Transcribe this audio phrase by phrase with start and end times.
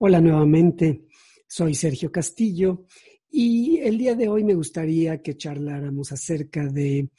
[0.00, 1.08] Hola nuevamente,
[1.48, 2.86] soy Sergio Castillo
[3.28, 7.10] y el día de hoy me gustaría que charláramos acerca de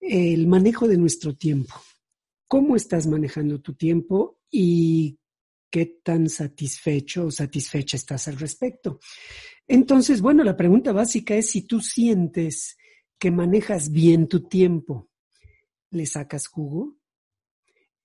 [0.00, 1.74] el manejo de nuestro tiempo.
[2.48, 5.16] ¿Cómo estás manejando tu tiempo y
[5.70, 8.98] qué tan satisfecho o satisfecha estás al respecto?
[9.68, 12.76] Entonces, bueno, la pregunta básica es si tú sientes
[13.16, 15.08] que manejas bien tu tiempo,
[15.90, 16.96] ¿le sacas jugo?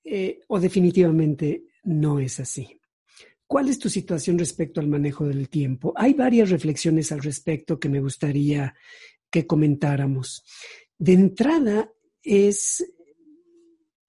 [0.04, 2.79] Eh, o definitivamente no es así.
[3.49, 5.91] ¿Cuál es tu situación respecto al manejo del tiempo?
[5.96, 8.76] Hay varias reflexiones al respecto que me gustaría
[9.32, 10.46] que comentáramos.
[10.99, 12.93] De entrada es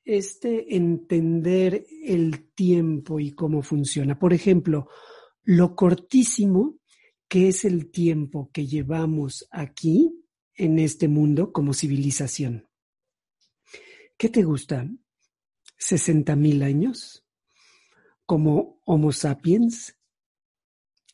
[0.04, 4.18] este entender el tiempo y cómo funciona.
[4.18, 4.88] Por ejemplo,
[5.44, 6.78] lo cortísimo
[7.26, 10.22] que es el tiempo que llevamos aquí
[10.52, 12.68] en este mundo como civilización.
[14.18, 14.86] ¿Qué te gusta?
[15.78, 17.24] ¿60 mil años?
[18.30, 19.96] Como Homo sapiens?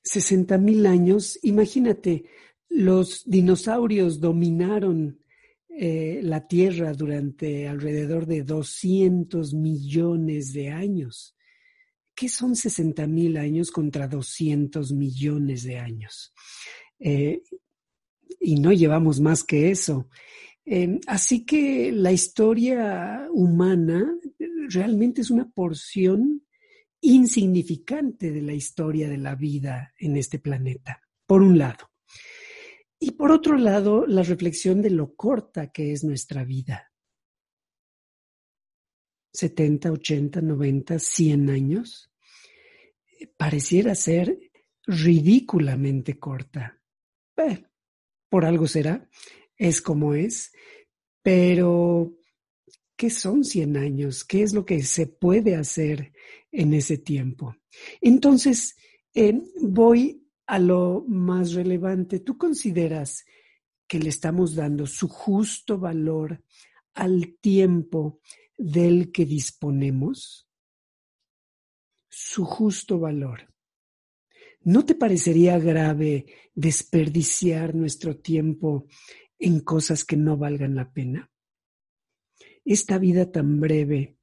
[0.02, 2.26] 60 mil años, imagínate,
[2.68, 5.18] los dinosaurios dominaron
[5.70, 11.34] eh, la Tierra durante alrededor de 200 millones de años.
[12.14, 16.34] ¿Qué son 60 mil años contra 200 millones de años?
[16.98, 17.40] Eh,
[18.40, 20.10] y no llevamos más que eso.
[20.66, 24.14] Eh, así que la historia humana
[24.68, 26.35] realmente es una porción
[27.06, 31.92] insignificante de la historia de la vida en este planeta, por un lado.
[32.98, 36.92] Y por otro lado, la reflexión de lo corta que es nuestra vida.
[39.32, 42.10] 70, 80, 90, 100 años.
[43.36, 44.38] Pareciera ser
[44.84, 46.80] ridículamente corta.
[47.36, 47.66] Eh,
[48.28, 49.08] por algo será,
[49.56, 50.52] es como es,
[51.22, 52.18] pero
[52.96, 54.24] ¿qué son 100 años?
[54.24, 56.12] ¿Qué es lo que se puede hacer
[56.60, 57.56] en ese tiempo?
[58.00, 58.76] Entonces,
[59.14, 62.20] eh, voy a lo más relevante.
[62.20, 63.24] ¿Tú consideras
[63.86, 66.42] que le estamos dando su justo valor
[66.94, 68.20] al tiempo
[68.56, 70.48] del que disponemos?
[72.08, 73.52] Su justo valor.
[74.62, 78.86] ¿No te parecería grave desperdiciar nuestro tiempo
[79.38, 81.30] en cosas que no valgan la pena?
[82.66, 84.18] esta vida tan breve,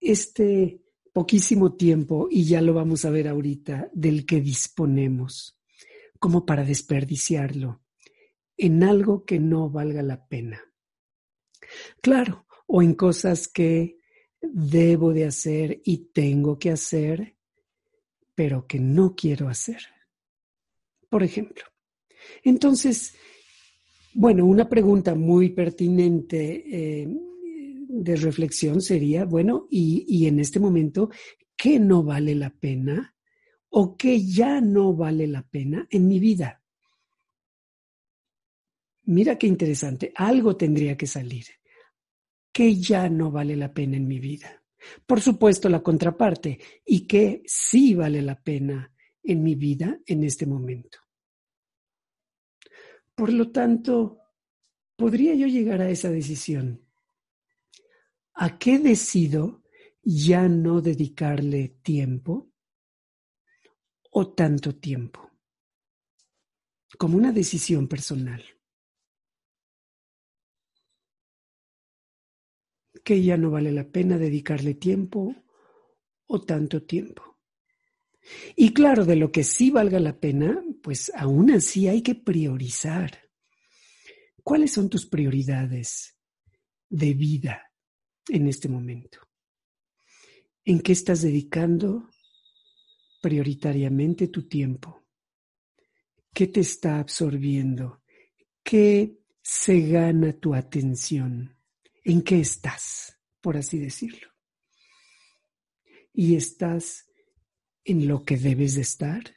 [0.00, 0.80] este
[1.14, 5.56] poquísimo tiempo, y ya lo vamos a ver ahorita, del que disponemos,
[6.18, 7.80] como para desperdiciarlo
[8.56, 10.60] en algo que no valga la pena.
[12.02, 13.98] Claro, o en cosas que
[14.40, 17.36] debo de hacer y tengo que hacer,
[18.34, 19.82] pero que no quiero hacer.
[21.08, 21.64] Por ejemplo.
[22.42, 23.14] Entonces,
[24.12, 26.64] bueno, una pregunta muy pertinente.
[27.02, 27.08] Eh,
[28.02, 31.10] de reflexión sería, bueno, y, y en este momento,
[31.56, 33.14] ¿qué no vale la pena
[33.70, 36.62] o qué ya no vale la pena en mi vida?
[39.06, 41.44] Mira qué interesante, algo tendría que salir.
[42.52, 44.62] ¿Qué ya no vale la pena en mi vida?
[45.06, 50.46] Por supuesto, la contraparte, y qué sí vale la pena en mi vida en este
[50.46, 50.98] momento.
[53.14, 54.18] Por lo tanto,
[54.96, 56.83] ¿podría yo llegar a esa decisión?
[58.34, 59.62] ¿A qué decido
[60.02, 62.50] ya no dedicarle tiempo
[64.10, 65.30] o tanto tiempo?
[66.98, 68.42] Como una decisión personal.
[73.04, 75.36] Que ya no vale la pena dedicarle tiempo
[76.26, 77.38] o tanto tiempo.
[78.56, 83.30] Y claro, de lo que sí valga la pena, pues aún así hay que priorizar.
[84.42, 86.16] ¿Cuáles son tus prioridades
[86.88, 87.73] de vida?
[88.28, 89.18] En este momento?
[90.64, 92.08] ¿En qué estás dedicando
[93.20, 95.04] prioritariamente tu tiempo?
[96.32, 98.02] ¿Qué te está absorbiendo?
[98.62, 101.56] ¿Qué se gana tu atención?
[102.02, 104.28] ¿En qué estás, por así decirlo?
[106.12, 107.06] ¿Y estás
[107.84, 109.34] en lo que debes de estar?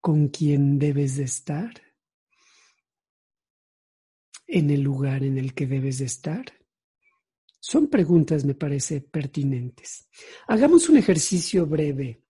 [0.00, 1.82] ¿Con quién debes de estar?
[4.46, 6.58] ¿En el lugar en el que debes de estar?
[7.60, 10.08] Son preguntas, me parece, pertinentes.
[10.46, 12.22] Hagamos un ejercicio breve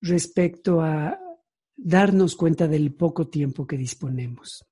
[0.00, 1.18] respecto a
[1.76, 4.64] darnos cuenta del poco tiempo que disponemos.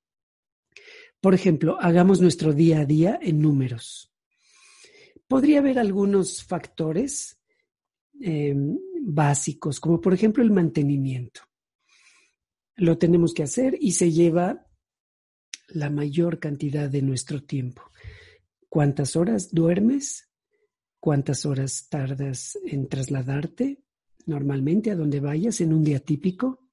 [1.20, 4.12] Por ejemplo, hagamos nuestro día a día en números.
[5.26, 7.40] Podría haber algunos factores
[8.20, 8.54] eh,
[9.02, 11.40] básicos, como por ejemplo el mantenimiento.
[12.76, 14.66] Lo tenemos que hacer y se lleva
[15.68, 17.90] la mayor cantidad de nuestro tiempo.
[18.76, 20.28] ¿Cuántas horas duermes?
[21.00, 23.82] ¿Cuántas horas tardas en trasladarte
[24.26, 26.68] normalmente a donde vayas en un día típico?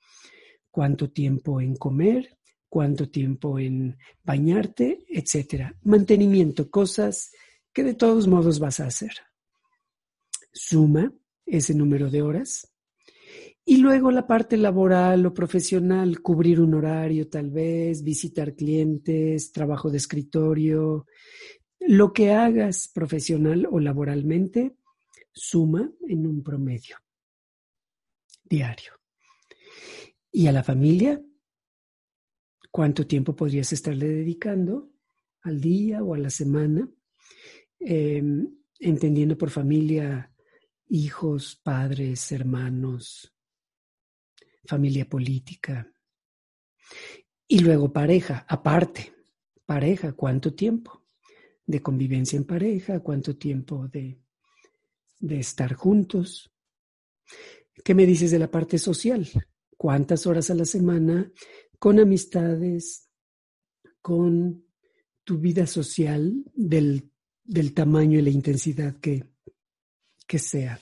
[0.69, 2.37] ¿Cuánto tiempo en comer?
[2.67, 5.05] ¿Cuánto tiempo en bañarte?
[5.07, 5.77] Etcétera.
[5.83, 7.31] Mantenimiento, cosas
[7.71, 9.13] que de todos modos vas a hacer.
[10.51, 11.09] Suma
[11.45, 12.69] ese número de horas.
[13.63, 19.89] Y luego la parte laboral o profesional, cubrir un horario tal vez, visitar clientes, trabajo
[19.89, 21.05] de escritorio,
[21.87, 24.77] lo que hagas profesional o laboralmente
[25.31, 26.97] suma en un promedio
[28.43, 28.93] diario.
[30.31, 31.21] ¿Y a la familia?
[32.71, 34.91] ¿Cuánto tiempo podrías estarle dedicando
[35.41, 36.89] al día o a la semana?
[37.79, 38.47] Em,
[38.79, 40.31] entendiendo por familia
[40.89, 43.35] hijos, padres, hermanos,
[44.65, 45.91] familia política.
[47.47, 49.13] Y luego pareja, aparte,
[49.65, 51.02] pareja, ¿cuánto tiempo?
[51.65, 54.19] De convivencia en pareja, cuánto tiempo de,
[55.19, 56.51] de estar juntos.
[57.83, 59.27] ¿Qué me dices de la parte social?
[59.77, 61.31] ¿Cuántas horas a la semana
[61.79, 63.09] con amistades,
[64.01, 64.65] con
[65.23, 67.09] tu vida social del,
[67.43, 69.25] del tamaño y la intensidad que,
[70.27, 70.79] que sea?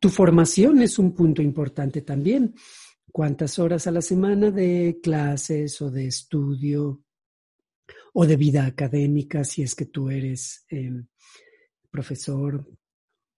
[0.00, 2.54] Tu formación es un punto importante también.
[3.12, 7.02] ¿Cuántas horas a la semana de clases o de estudio?
[8.20, 11.06] O de vida académica, si es que tú eres em,
[11.88, 12.68] profesor,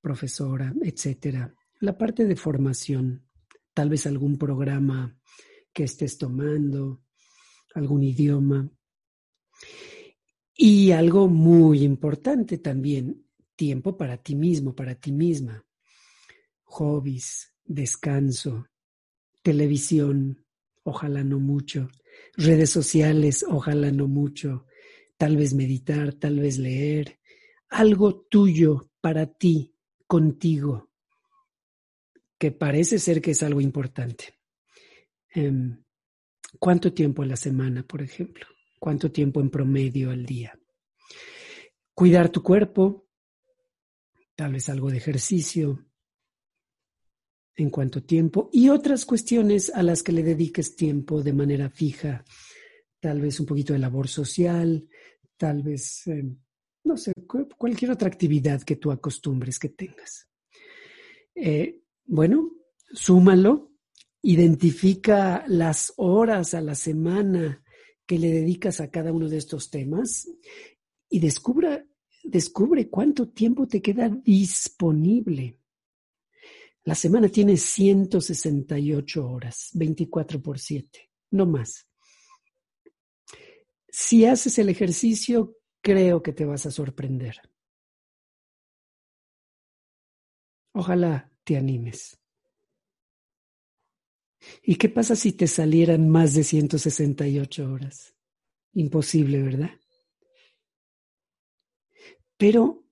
[0.01, 1.55] profesora, etcétera.
[1.81, 3.29] La parte de formación,
[3.75, 5.15] tal vez algún programa
[5.71, 7.03] que estés tomando,
[7.75, 8.71] algún idioma.
[10.57, 15.63] Y algo muy importante también, tiempo para ti mismo, para ti misma.
[16.65, 18.67] Hobbies, descanso,
[19.43, 20.43] televisión,
[20.85, 21.91] ojalá no mucho,
[22.35, 24.65] redes sociales, ojalá no mucho,
[25.21, 27.21] tal vez meditar, tal vez leer,
[27.69, 29.77] algo tuyo para ti,
[30.07, 30.89] contigo,
[32.39, 34.39] que parece ser que es algo importante.
[35.29, 35.85] Em,
[36.59, 38.47] ¿Cuánto tiempo a la semana, por ejemplo?
[38.79, 40.59] ¿Cuánto tiempo en promedio al día?
[41.93, 43.07] Cuidar tu cuerpo,
[44.35, 45.85] tal vez algo de ejercicio,
[47.57, 52.25] en cuánto tiempo y otras cuestiones a las que le dediques tiempo de manera fija,
[53.01, 54.89] tal vez un poquito de labor social,
[55.41, 56.23] tal vez, eh,
[56.85, 57.15] no sé,
[57.57, 60.29] cualquier otra actividad que tú acostumbres que tengas.
[61.35, 62.51] Eh, bueno,
[62.93, 63.73] súmalo,
[64.21, 67.65] identifica las horas a la semana
[68.05, 70.29] que le dedicas a cada uno de estos temas
[71.09, 71.87] y descubra,
[72.23, 75.59] descubre cuánto tiempo te queda disponible.
[76.85, 81.90] La semana tiene 168 horas, 24 por 7, no más.
[83.91, 87.41] Si haces el ejercicio, creo que te vas a sorprender.
[90.73, 92.21] Ojalá te animes.
[94.63, 98.15] ¿Y qué pasa si te salieran más de 168 horas?
[98.73, 99.71] Imposible, ¿verdad?
[102.37, 102.85] Pero,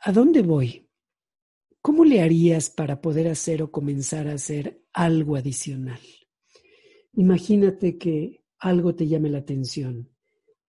[0.00, 0.88] ¿a dónde voy?
[1.80, 6.00] ¿Cómo le harías para poder hacer o comenzar a hacer algo adicional?
[7.14, 10.10] Imagínate que algo te llame la atención,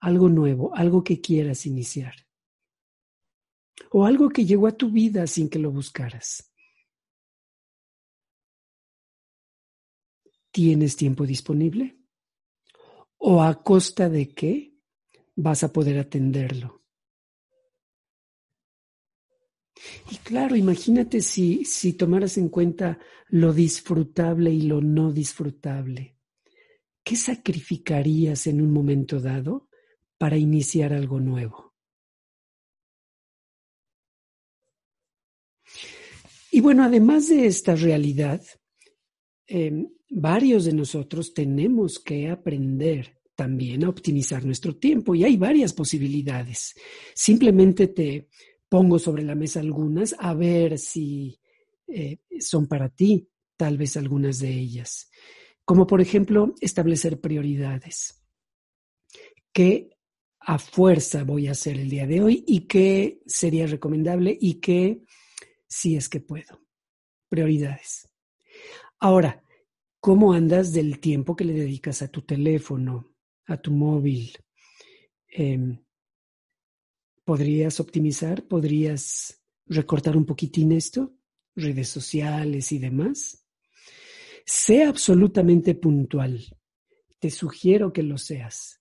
[0.00, 2.14] algo nuevo, algo que quieras iniciar.
[3.90, 6.52] O algo que llegó a tu vida sin que lo buscaras.
[10.50, 12.00] ¿Tienes tiempo disponible?
[13.18, 14.74] ¿O a costa de qué
[15.36, 16.82] vas a poder atenderlo?
[20.10, 26.17] Y claro, imagínate si, si tomaras en cuenta lo disfrutable y lo no disfrutable.
[27.08, 29.70] ¿Qué sacrificarías en un momento dado
[30.18, 31.74] para iniciar algo nuevo?
[36.50, 38.42] Y bueno, además de esta realidad,
[39.46, 45.72] em, varios de nosotros tenemos que aprender también a optimizar nuestro tiempo y hay varias
[45.72, 46.74] posibilidades.
[47.14, 48.28] Simplemente te
[48.68, 51.40] pongo sobre la mesa algunas a ver si
[51.86, 55.08] eh, son para ti, tal vez algunas de ellas
[55.68, 58.24] como por ejemplo establecer prioridades.
[59.52, 59.90] ¿Qué
[60.40, 65.02] a fuerza voy a hacer el día de hoy y qué sería recomendable y qué
[65.66, 66.62] si es que puedo.
[67.28, 68.08] Prioridades.
[68.98, 69.44] Ahora,
[70.00, 74.32] ¿cómo andas del tiempo que le dedicas a tu teléfono, a tu móvil?
[75.30, 75.78] Eh,
[77.26, 78.48] ¿Podrías optimizar?
[78.48, 81.14] ¿Podrías recortar un poquitín esto?
[81.54, 83.47] Redes sociales y demás.
[84.50, 86.42] Sé absolutamente puntual.
[87.18, 88.80] Te sugiero que lo seas.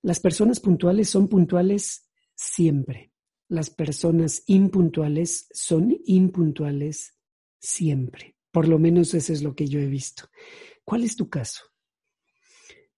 [0.00, 3.12] Las personas puntuales son puntuales siempre.
[3.48, 7.18] Las personas impuntuales son impuntuales
[7.58, 8.34] siempre.
[8.50, 10.30] Por lo menos eso es lo que yo he visto.
[10.84, 11.64] ¿Cuál es tu caso?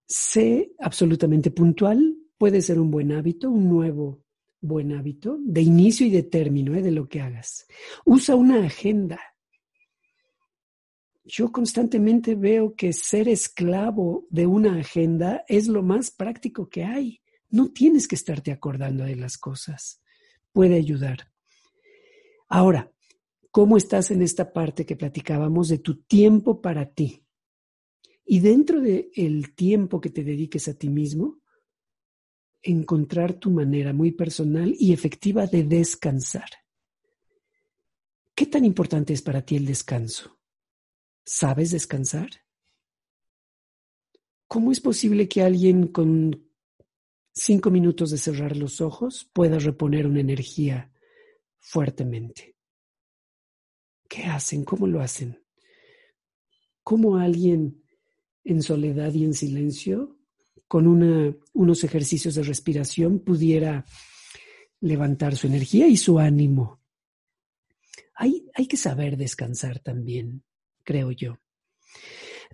[0.06, 2.18] Sé absolutamente puntual.
[2.38, 4.22] Puede ser un buen hábito, un nuevo
[4.60, 6.82] buen hábito de inicio y de término ¿eh?
[6.82, 7.66] de lo que hagas.
[8.04, 9.18] Usa una agenda.
[11.28, 17.21] Yo constantemente veo que ser esclavo de una agenda es lo más práctico que hay.
[17.50, 20.00] No tienes que estarte acordando de las cosas.
[20.52, 21.33] Puede ayudar.
[22.47, 22.92] Ahora,
[23.50, 27.25] ¿cómo estás en esta parte que platicábamos de tu tiempo para ti?
[28.25, 31.40] Y dentro del el tiempo que te dediques a ti mismo,
[32.62, 36.49] encontrar tu manera muy personal y efectiva de descansar.
[38.33, 40.35] ¿Qué tan importante es para ti el descanso?
[41.26, 42.30] ¿Sabes descansar?
[44.49, 46.49] ¿Cómo es posible que alguien con
[47.35, 50.92] cinco minutos de cerrar los ojos pueda reponer una energía
[51.59, 52.56] fuertemente?
[54.09, 54.64] ¿Qué hacen?
[54.64, 55.45] ¿Cómo lo hacen?
[56.83, 57.83] ¿Cómo alguien
[58.45, 60.16] en soledad y en silencio
[60.68, 63.85] con unos ejercicios de respiración pudiera
[64.80, 66.80] levantar su energía y su ánimo.
[68.14, 70.42] Hay, hay que saber descansar también,
[70.86, 71.38] creo yo.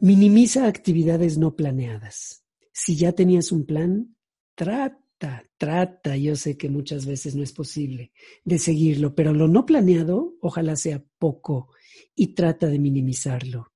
[0.01, 2.45] Minimiza actividades no planeadas.
[2.73, 4.17] Si ya tenías un plan,
[4.57, 8.13] trata, trata, yo sé que muchas veces no es posible
[8.45, 11.69] de seguirlo, pero lo no planeado, ojalá sea poco
[12.17, 13.73] y trata de minimizarlo.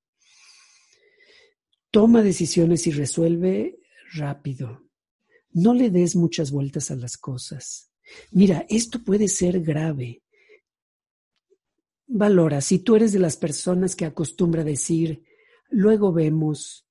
[1.92, 3.78] Toma decisiones y resuelve
[4.14, 4.88] rápido.
[5.52, 7.90] No le des muchas vueltas a las cosas.
[8.30, 10.22] Mira, esto puede ser grave.
[12.08, 15.24] Valora, si tú eres de las personas que acostumbra decir,
[15.68, 16.86] luego vemos,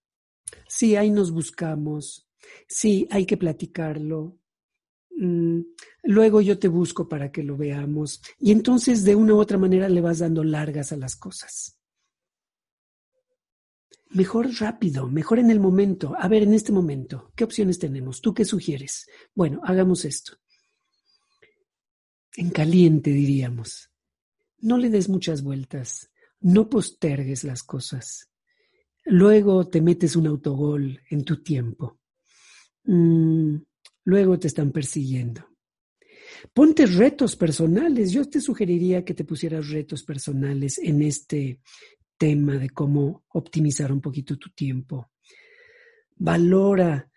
[0.68, 2.30] sí, ahí nos buscamos,
[2.68, 4.38] sí, hay que platicarlo,
[5.12, 5.60] mm,
[6.04, 9.88] luego yo te busco para que lo veamos, y entonces de una u otra manera
[9.88, 11.80] le vas dando largas a las cosas.
[14.10, 16.16] Mejor rápido, mejor en el momento.
[16.18, 18.22] A ver, en este momento, ¿qué opciones tenemos?
[18.22, 19.08] ¿Tú qué sugieres?
[19.34, 20.38] Bueno, hagamos esto.
[22.38, 23.90] En caliente, diríamos.
[24.66, 26.10] No le des muchas vueltas.
[26.42, 28.32] No postergues las cosas.
[29.04, 32.00] Luego te metes un autogol en tu tiempo.
[32.86, 33.58] Mm,
[34.06, 35.48] luego te están persiguiendo.
[36.52, 38.12] Ponte retos personales.
[38.12, 41.60] Yo te sugeriría que te pusieras retos personales en este
[42.18, 45.12] tema de cómo optimizar un poquito tu tiempo.
[46.16, 47.08] Valora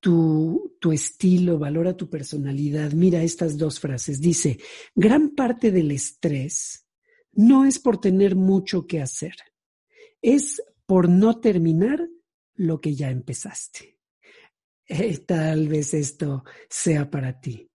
[0.00, 2.90] tu, tu, estilo, valora tu personalidad.
[2.90, 4.20] Mira estas dos frases.
[4.20, 4.58] Dice,
[4.96, 6.87] gran parte del estrés
[7.38, 9.36] no es por tener mucho que hacer,
[10.20, 12.08] es por no terminar
[12.56, 14.00] lo que ya empezaste.
[14.86, 17.70] Eh, tal vez esto sea para ti.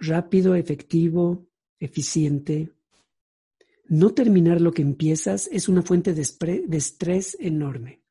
[0.00, 1.48] Rápido, efectivo,
[1.78, 2.70] eficiente,
[3.88, 6.20] no terminar lo que empiezas es una fuente de,
[6.76, 8.02] estrés enorme.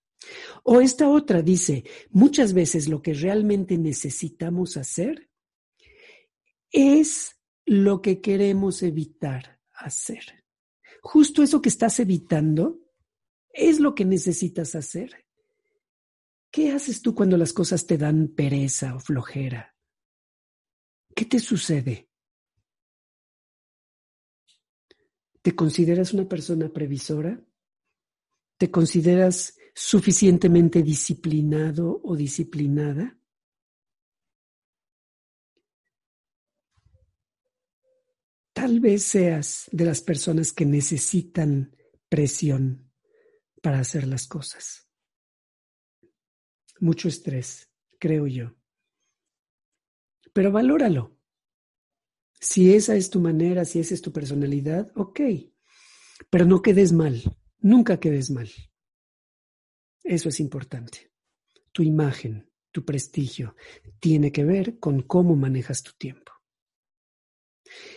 [0.63, 5.29] O esta otra dice, muchas veces lo que realmente necesitamos hacer
[6.71, 10.43] es lo que queremos evitar hacer.
[11.01, 12.79] Justo eso que estás evitando
[13.49, 15.25] es lo que necesitas hacer.
[16.51, 19.75] ¿Qué haces tú cuando las cosas te dan pereza o flojera?
[21.15, 22.09] ¿Qué te sucede?
[25.41, 27.43] ¿Te consideras una persona previsora?
[28.57, 33.17] ¿Te consideras suficientemente disciplinado o disciplinada?
[38.61, 41.75] Tal vez seas de las personas que necesitan
[42.07, 42.91] presión
[43.59, 44.87] para hacer las cosas.
[46.79, 48.55] Mucho estrés, creo yo.
[50.31, 51.17] Pero valóralo.
[52.39, 55.21] Si esa es tu manera, si esa es tu personalidad, ok.
[56.29, 57.19] Pero no quedes mal,
[57.61, 58.51] nunca quedes mal.
[60.03, 61.11] Eso es importante.
[61.71, 63.55] Tu imagen, tu prestigio,
[63.99, 66.31] tiene que ver con cómo manejas tu tiempo.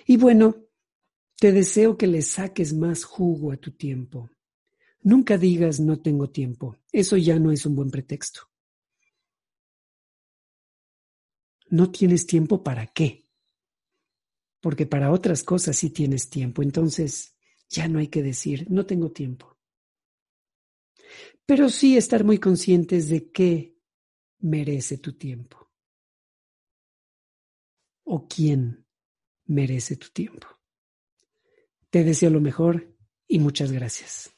[0.06, 0.56] Y bueno,
[1.36, 4.30] te deseo que le saques más jugo a tu tiempo.
[5.02, 6.78] Nunca digas no tengo tiempo.
[6.92, 8.48] Eso ya no es un buen pretexto.
[11.74, 13.28] no tienes tiempo para qué.
[14.60, 16.62] Porque para otras cosas sí tienes tiempo.
[16.62, 17.36] Entonces,
[17.68, 19.58] ya no hay que decir, no tengo tiempo.
[21.44, 23.76] Pero sí estar muy conscientes de qué
[24.38, 25.68] merece tu tiempo.
[28.04, 28.83] O quién
[29.46, 30.46] merece tu tiempo.
[31.90, 32.94] Te deseo lo mejor
[33.28, 34.34] y muchas gracias.